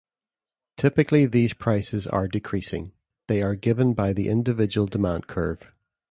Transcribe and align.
Typically 0.77 1.27
these 1.27 1.53
prices 1.53 2.07
are 2.07 2.27
decreasing; 2.27 2.91
they 3.27 3.39
are 3.43 3.53
given 3.53 3.93
by 3.93 4.13
the 4.13 4.29
individual 4.29 4.87
demand 4.87 5.27
curve. 5.27 5.71